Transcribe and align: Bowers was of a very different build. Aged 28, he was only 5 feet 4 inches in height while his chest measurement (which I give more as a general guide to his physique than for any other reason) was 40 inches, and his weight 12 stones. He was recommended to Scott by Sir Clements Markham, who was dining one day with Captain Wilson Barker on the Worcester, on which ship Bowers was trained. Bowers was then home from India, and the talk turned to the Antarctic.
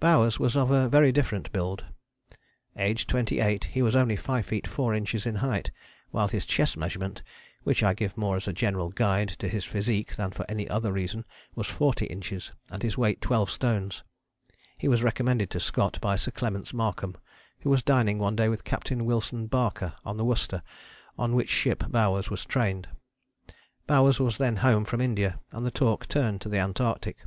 Bowers 0.00 0.36
was 0.40 0.56
of 0.56 0.72
a 0.72 0.88
very 0.88 1.12
different 1.12 1.52
build. 1.52 1.84
Aged 2.76 3.08
28, 3.08 3.66
he 3.66 3.82
was 3.82 3.94
only 3.94 4.16
5 4.16 4.44
feet 4.44 4.66
4 4.66 4.92
inches 4.94 5.26
in 5.26 5.36
height 5.36 5.70
while 6.10 6.26
his 6.26 6.44
chest 6.44 6.76
measurement 6.76 7.22
(which 7.62 7.84
I 7.84 7.94
give 7.94 8.16
more 8.16 8.34
as 8.36 8.48
a 8.48 8.52
general 8.52 8.88
guide 8.88 9.28
to 9.38 9.46
his 9.46 9.64
physique 9.64 10.16
than 10.16 10.32
for 10.32 10.44
any 10.48 10.68
other 10.68 10.90
reason) 10.90 11.24
was 11.54 11.68
40 11.68 12.06
inches, 12.06 12.50
and 12.72 12.82
his 12.82 12.98
weight 12.98 13.20
12 13.20 13.48
stones. 13.48 14.02
He 14.76 14.88
was 14.88 15.04
recommended 15.04 15.50
to 15.50 15.60
Scott 15.60 16.00
by 16.00 16.16
Sir 16.16 16.32
Clements 16.32 16.74
Markham, 16.74 17.16
who 17.60 17.70
was 17.70 17.84
dining 17.84 18.18
one 18.18 18.34
day 18.34 18.48
with 18.48 18.64
Captain 18.64 19.04
Wilson 19.04 19.46
Barker 19.46 19.94
on 20.04 20.16
the 20.16 20.24
Worcester, 20.24 20.64
on 21.16 21.36
which 21.36 21.48
ship 21.48 21.84
Bowers 21.88 22.28
was 22.28 22.44
trained. 22.44 22.88
Bowers 23.86 24.18
was 24.18 24.36
then 24.38 24.56
home 24.56 24.84
from 24.84 25.00
India, 25.00 25.38
and 25.52 25.64
the 25.64 25.70
talk 25.70 26.08
turned 26.08 26.40
to 26.40 26.48
the 26.48 26.58
Antarctic. 26.58 27.18